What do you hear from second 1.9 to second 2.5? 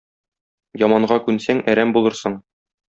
булырсың.